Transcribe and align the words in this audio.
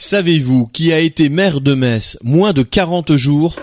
Savez-vous 0.00 0.68
qui 0.72 0.92
a 0.92 1.00
été 1.00 1.28
maire 1.28 1.60
de 1.60 1.74
Metz 1.74 2.18
moins 2.22 2.52
de 2.52 2.62
40 2.62 3.16
jours? 3.16 3.56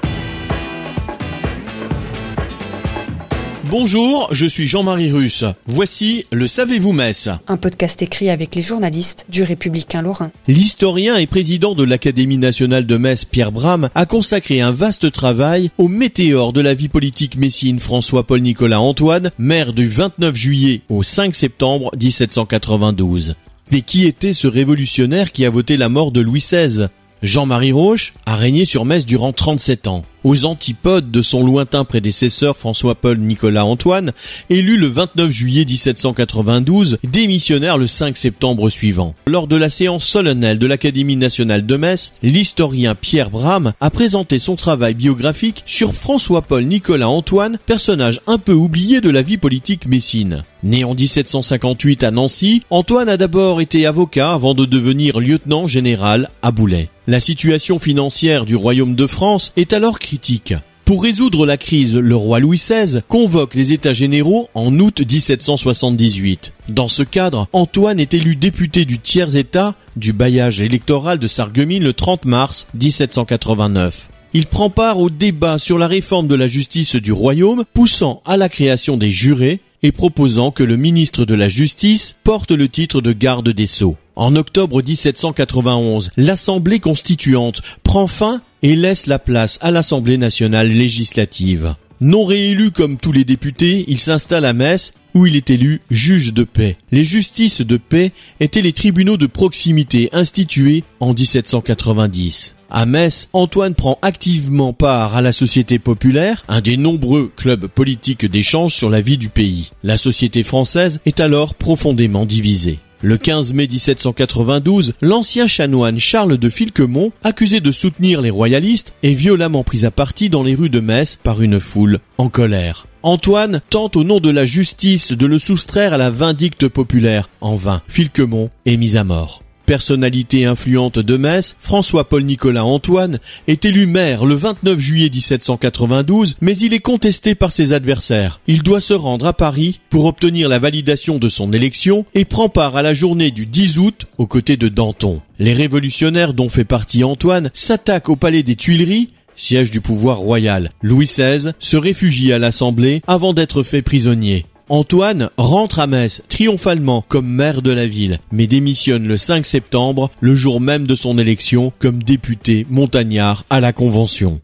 Bonjour, 3.69 4.27
je 4.31 4.45
suis 4.45 4.67
Jean-Marie 4.67 5.13
Russe. 5.13 5.45
Voici 5.65 6.25
le 6.33 6.45
Savez-vous 6.45 6.91
Metz 6.91 7.29
Un 7.47 7.55
podcast 7.55 8.01
écrit 8.01 8.29
avec 8.29 8.53
les 8.53 8.61
journalistes 8.61 9.25
du 9.29 9.43
Républicain 9.43 10.01
Lorrain. 10.01 10.31
L'historien 10.49 11.15
et 11.15 11.25
président 11.25 11.73
de 11.73 11.85
l'Académie 11.85 12.37
nationale 12.37 12.85
de 12.85 12.97
Metz, 12.97 13.23
Pierre 13.23 13.53
Bram, 13.53 13.87
a 13.95 14.05
consacré 14.05 14.59
un 14.59 14.71
vaste 14.71 15.13
travail 15.13 15.69
au 15.77 15.87
météore 15.87 16.51
de 16.51 16.59
la 16.59 16.73
vie 16.73 16.89
politique 16.89 17.37
messine 17.37 17.79
François-Paul 17.79 18.41
Nicolas 18.41 18.81
Antoine, 18.81 19.31
maire 19.37 19.71
du 19.71 19.87
29 19.87 20.35
juillet 20.35 20.81
au 20.89 21.01
5 21.01 21.33
septembre 21.33 21.91
1792. 21.97 23.35
Mais 23.71 23.81
qui 23.81 24.05
était 24.05 24.33
ce 24.33 24.47
révolutionnaire 24.47 25.31
qui 25.31 25.45
a 25.45 25.49
voté 25.49 25.77
la 25.77 25.89
mort 25.89 26.11
de 26.11 26.21
Louis 26.21 26.39
XVI 26.39 26.87
Jean-Marie 27.25 27.71
Roche 27.71 28.13
a 28.27 28.35
régné 28.35 28.65
sur 28.65 28.85
Metz 28.85 29.03
durant 29.03 29.33
37 29.33 29.87
ans 29.87 30.05
aux 30.23 30.45
antipodes 30.45 31.09
de 31.11 31.21
son 31.21 31.43
lointain 31.43 31.83
prédécesseur 31.83 32.57
François-Paul 32.57 33.17
Nicolas 33.17 33.65
Antoine, 33.65 34.11
élu 34.49 34.75
le 34.75 34.87
29 34.87 35.29
juillet 35.29 35.65
1792, 35.65 36.97
démissionnaire 37.03 37.77
le 37.77 37.85
5 37.85 38.17
septembre 38.17 38.69
suivant. 38.69 39.13
Lors 39.27 39.47
de 39.47 39.55
la 39.55 39.69
séance 39.69 40.03
solennelle 40.03 40.57
de 40.57 40.67
l'Académie 40.67 41.15
nationale 41.15 41.65
de 41.65 41.75
Metz, 41.75 42.13
l'historien 42.23 42.95
Pierre 42.95 43.29
Bram 43.29 43.73
a 43.79 43.89
présenté 43.91 44.39
son 44.39 44.55
travail 44.55 44.95
biographique 44.95 45.63
sur 45.65 45.93
François-Paul 45.93 46.63
Nicolas 46.63 47.09
Antoine, 47.09 47.59
personnage 47.65 48.21
un 48.25 48.39
peu 48.39 48.53
oublié 48.53 49.01
de 49.01 49.09
la 49.09 49.21
vie 49.21 49.37
politique 49.37 49.87
messine. 49.87 50.43
Né 50.63 50.83
en 50.83 50.95
1758 50.95 52.03
à 52.03 52.09
Nancy, 52.09 52.63
Antoine 52.71 53.09
a 53.09 53.17
d'abord 53.17 53.61
été 53.61 53.85
avocat 53.85 54.31
avant 54.31 54.55
de 54.55 54.65
devenir 54.65 55.19
lieutenant 55.19 55.67
général 55.67 56.29
à 56.41 56.51
Boulay. 56.51 56.89
La 57.07 57.19
situation 57.19 57.77
financière 57.77 58.45
du 58.45 58.55
royaume 58.55 58.95
de 58.95 59.05
France 59.05 59.53
est 59.57 59.73
alors 59.73 59.99
critique. 59.99 60.55
Pour 60.85 61.03
résoudre 61.03 61.45
la 61.45 61.55
crise, 61.55 61.95
le 61.95 62.15
roi 62.15 62.39
Louis 62.39 62.57
XVI 62.57 63.01
convoque 63.07 63.53
les 63.53 63.73
États 63.73 63.93
généraux 63.93 64.49
en 64.55 64.79
août 64.79 65.01
1778. 65.01 66.53
Dans 66.69 66.87
ce 66.87 67.03
cadre, 67.03 67.47
Antoine 67.53 67.99
est 67.99 68.15
élu 68.15 68.35
député 68.35 68.85
du 68.85 68.97
tiers-État 68.97 69.75
du 69.95 70.13
bailliage 70.13 70.61
électoral 70.61 71.19
de 71.19 71.27
Sarreguemines 71.27 71.83
le 71.83 71.93
30 71.93 72.25
mars 72.25 72.67
1789. 72.73 74.09
Il 74.33 74.47
prend 74.47 74.71
part 74.71 74.99
au 74.99 75.11
débat 75.11 75.59
sur 75.59 75.77
la 75.77 75.87
réforme 75.87 76.27
de 76.27 76.35
la 76.35 76.47
justice 76.47 76.95
du 76.95 77.11
royaume, 77.11 77.65
poussant 77.71 78.23
à 78.25 78.35
la 78.35 78.49
création 78.49 78.97
des 78.97 79.11
jurés 79.11 79.61
et 79.85 79.91
proposant 79.91 80.49
que 80.49 80.63
le 80.63 80.77
ministre 80.77 81.25
de 81.25 81.35
la 81.35 81.47
Justice 81.47 82.15
porte 82.23 82.49
le 82.49 82.67
titre 82.67 83.01
de 83.01 83.13
garde 83.13 83.49
des 83.49 83.67
sceaux. 83.67 83.97
En 84.15 84.35
octobre 84.35 84.81
1791, 84.81 86.09
l'Assemblée 86.17 86.79
constituante 86.79 87.61
prend 87.83 88.07
fin 88.07 88.41
et 88.63 88.75
laisse 88.75 89.05
la 89.05 89.19
place 89.19 89.59
à 89.61 89.69
l'Assemblée 89.69 90.17
nationale 90.17 90.69
législative. 90.69 91.75
Non 92.01 92.25
réélu 92.25 92.71
comme 92.71 92.97
tous 92.97 93.11
les 93.11 93.25
députés, 93.25 93.85
il 93.87 93.99
s'installe 93.99 94.45
à 94.45 94.53
Metz 94.53 94.95
où 95.13 95.27
il 95.27 95.35
est 95.35 95.51
élu 95.51 95.81
juge 95.91 96.33
de 96.33 96.45
paix. 96.45 96.77
Les 96.91 97.05
justices 97.05 97.61
de 97.61 97.77
paix 97.77 98.11
étaient 98.39 98.63
les 98.63 98.73
tribunaux 98.73 99.17
de 99.17 99.27
proximité 99.27 100.09
institués 100.13 100.83
en 100.99 101.13
1790. 101.13 102.54
À 102.69 102.85
Metz, 102.85 103.29
Antoine 103.33 103.75
prend 103.75 103.99
activement 104.01 104.73
part 104.73 105.15
à 105.15 105.21
la 105.21 105.31
Société 105.31 105.79
populaire, 105.79 106.43
un 106.47 106.61
des 106.61 106.77
nombreux 106.77 107.31
clubs 107.35 107.67
politiques 107.67 108.25
d'échange 108.25 108.73
sur 108.73 108.89
la 108.89 109.01
vie 109.01 109.17
du 109.17 109.29
pays. 109.29 109.71
La 109.83 109.97
société 109.97 110.43
française 110.43 110.99
est 111.05 111.19
alors 111.19 111.55
profondément 111.55 112.25
divisée. 112.25 112.79
Le 113.01 113.17
15 113.17 113.53
mai 113.53 113.67
1792, 113.67 114.93
l'ancien 115.01 115.45
chanoine 115.45 115.99
Charles 115.99 116.37
de 116.37 116.49
Filquemont, 116.49 117.11
accusé 117.23 117.59
de 117.59 117.71
soutenir 117.71 118.19
les 118.19 118.31
royalistes, 118.31 118.95
est 119.03 119.13
violemment 119.13 119.63
pris 119.63 119.85
à 119.85 119.91
partie 119.91 120.29
dans 120.29 120.41
les 120.41 120.55
rues 120.55 120.71
de 120.71 120.79
Metz 120.79 121.19
par 121.21 121.41
une 121.41 121.59
foule 121.59 121.99
en 122.17 122.29
colère. 122.29 122.87
Antoine 123.03 123.61
tente 123.69 123.95
au 123.95 124.03
nom 124.03 124.19
de 124.19 124.31
la 124.31 124.45
justice 124.45 125.11
de 125.11 125.27
le 125.27 125.37
soustraire 125.37 125.93
à 125.93 125.97
la 125.97 126.09
vindicte 126.09 126.67
populaire. 126.67 127.29
En 127.41 127.55
vain, 127.55 127.83
Filquemont 127.87 128.49
est 128.65 128.77
mis 128.77 128.97
à 128.97 129.03
mort. 129.03 129.43
Personnalité 129.65 130.45
influente 130.45 130.99
de 130.99 131.17
Metz, 131.17 131.55
François-Paul 131.59 132.23
Nicolas 132.23 132.65
Antoine 132.65 133.19
est 133.47 133.65
élu 133.65 133.87
maire 133.87 134.25
le 134.25 134.35
29 134.35 134.79
juillet 134.79 135.09
1792, 135.11 136.37
mais 136.41 136.55
il 136.57 136.73
est 136.73 136.79
contesté 136.79 137.35
par 137.35 137.51
ses 137.51 137.73
adversaires. 137.73 138.39
Il 138.47 138.61
doit 138.61 138.81
se 138.81 138.93
rendre 138.93 139.25
à 139.25 139.33
Paris 139.33 139.79
pour 139.89 140.05
obtenir 140.05 140.49
la 140.49 140.59
validation 140.59 141.17
de 141.17 141.29
son 141.29 141.51
élection 141.51 142.05
et 142.13 142.25
prend 142.25 142.49
part 142.49 142.75
à 142.75 142.81
la 142.81 142.93
journée 142.93 143.31
du 143.31 143.45
10 143.45 143.79
août 143.79 144.05
aux 144.17 144.27
côtés 144.27 144.57
de 144.57 144.69
Danton. 144.69 145.21
Les 145.39 145.53
révolutionnaires 145.53 146.33
dont 146.33 146.49
fait 146.49 146.65
partie 146.65 147.03
Antoine 147.03 147.49
s'attaquent 147.53 148.09
au 148.09 148.15
palais 148.15 148.43
des 148.43 148.55
Tuileries 148.55 149.09
siège 149.35 149.71
du 149.71 149.81
pouvoir 149.81 150.17
royal. 150.17 150.71
Louis 150.81 151.05
XVI 151.05 151.51
se 151.59 151.77
réfugie 151.77 152.31
à 152.31 152.39
l'Assemblée 152.39 153.01
avant 153.07 153.33
d'être 153.33 153.63
fait 153.63 153.81
prisonnier. 153.81 154.45
Antoine 154.67 155.29
rentre 155.37 155.77
à 155.77 155.85
Metz 155.85 156.23
triomphalement 156.27 157.05
comme 157.07 157.27
maire 157.27 157.61
de 157.61 157.69
la 157.69 157.85
ville, 157.85 158.19
mais 158.31 158.47
démissionne 158.47 159.07
le 159.07 159.15
5 159.15 159.45
septembre, 159.45 160.09
le 160.21 160.33
jour 160.33 160.59
même 160.59 160.87
de 160.87 160.95
son 160.95 161.19
élection, 161.19 161.71
comme 161.77 162.01
député 162.01 162.65
montagnard 162.71 163.45
à 163.51 163.59
la 163.59 163.73
Convention. 163.73 164.41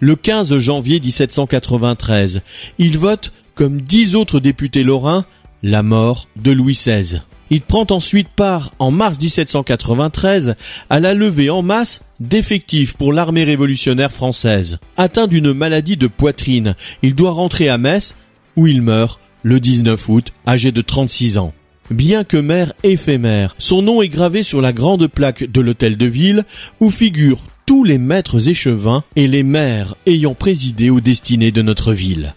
Le 0.00 0.14
15 0.14 0.58
janvier 0.58 1.00
1793, 1.00 2.42
il 2.78 2.98
vote, 2.98 3.32
comme 3.54 3.80
dix 3.80 4.14
autres 4.14 4.40
députés 4.40 4.82
lorrains, 4.82 5.24
la 5.62 5.82
mort 5.82 6.28
de 6.36 6.50
Louis 6.50 6.74
XVI. 6.74 7.22
Il 7.48 7.62
prend 7.62 7.86
ensuite 7.90 8.28
part, 8.28 8.72
en 8.78 8.90
mars 8.90 9.18
1793, 9.18 10.54
à 10.90 11.00
la 11.00 11.14
levée 11.14 11.48
en 11.48 11.62
masse 11.62 12.04
d'effectifs 12.20 12.94
pour 12.96 13.14
l'armée 13.14 13.44
révolutionnaire 13.44 14.12
française. 14.12 14.78
Atteint 14.98 15.26
d'une 15.26 15.54
maladie 15.54 15.96
de 15.96 16.08
poitrine, 16.08 16.74
il 17.02 17.14
doit 17.14 17.32
rentrer 17.32 17.70
à 17.70 17.78
Metz, 17.78 18.16
où 18.56 18.66
il 18.66 18.82
meurt 18.82 19.18
le 19.42 19.60
19 19.60 20.08
août, 20.08 20.32
âgé 20.46 20.72
de 20.72 20.80
36 20.80 21.38
ans. 21.38 21.52
Bien 21.90 22.24
que 22.24 22.36
maire 22.36 22.72
éphémère, 22.84 23.54
son 23.58 23.82
nom 23.82 24.02
est 24.02 24.08
gravé 24.08 24.42
sur 24.42 24.60
la 24.60 24.72
grande 24.72 25.08
plaque 25.08 25.44
de 25.44 25.60
l'hôtel 25.60 25.96
de 25.96 26.06
ville 26.06 26.44
où 26.80 26.90
figurent 26.90 27.42
tous 27.66 27.84
les 27.84 27.98
maîtres 27.98 28.48
échevins 28.48 29.04
et 29.16 29.28
les 29.28 29.42
maires 29.42 29.94
ayant 30.06 30.34
présidé 30.34 30.90
aux 30.90 31.00
destinées 31.00 31.52
de 31.52 31.62
notre 31.62 31.92
ville. 31.92 32.34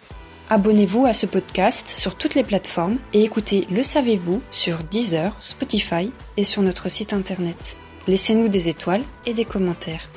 Abonnez-vous 0.49 1.05
à 1.05 1.13
ce 1.13 1.25
podcast 1.25 1.89
sur 1.89 2.15
toutes 2.15 2.35
les 2.35 2.43
plateformes 2.43 2.97
et 3.13 3.23
écoutez 3.23 3.65
Le 3.71 3.81
Savez-vous 3.81 4.41
sur 4.51 4.77
Deezer, 4.91 5.35
Spotify 5.39 6.11
et 6.37 6.43
sur 6.43 6.61
notre 6.61 6.89
site 6.89 7.13
internet. 7.13 7.77
Laissez-nous 8.07 8.47
des 8.47 8.69
étoiles 8.69 9.03
et 9.25 9.33
des 9.33 9.45
commentaires. 9.45 10.07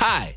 Hi, 0.00 0.36